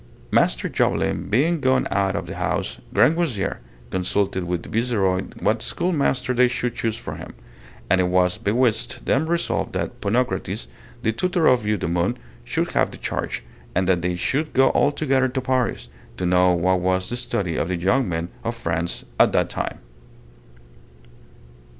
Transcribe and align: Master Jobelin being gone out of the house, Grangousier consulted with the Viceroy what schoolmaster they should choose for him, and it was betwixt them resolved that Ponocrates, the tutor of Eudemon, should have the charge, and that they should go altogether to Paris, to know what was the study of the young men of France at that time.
Master 0.31 0.67
Jobelin 0.67 1.29
being 1.29 1.59
gone 1.59 1.87
out 1.91 2.15
of 2.15 2.25
the 2.25 2.37
house, 2.37 2.79
Grangousier 2.91 3.57
consulted 3.91 4.45
with 4.45 4.63
the 4.63 4.69
Viceroy 4.69 5.21
what 5.39 5.61
schoolmaster 5.61 6.33
they 6.33 6.47
should 6.47 6.73
choose 6.73 6.97
for 6.97 7.17
him, 7.17 7.35
and 7.87 8.01
it 8.01 8.05
was 8.07 8.39
betwixt 8.39 9.05
them 9.05 9.27
resolved 9.29 9.73
that 9.73 10.01
Ponocrates, 10.01 10.67
the 11.03 11.11
tutor 11.11 11.45
of 11.45 11.67
Eudemon, 11.67 12.17
should 12.43 12.71
have 12.71 12.89
the 12.89 12.97
charge, 12.97 13.43
and 13.75 13.87
that 13.87 14.01
they 14.01 14.15
should 14.15 14.53
go 14.53 14.71
altogether 14.71 15.27
to 15.27 15.39
Paris, 15.39 15.87
to 16.17 16.25
know 16.25 16.51
what 16.51 16.79
was 16.79 17.11
the 17.11 17.15
study 17.15 17.55
of 17.55 17.67
the 17.67 17.75
young 17.77 18.09
men 18.09 18.29
of 18.43 18.55
France 18.55 19.05
at 19.19 19.33
that 19.33 19.51
time. 19.51 19.77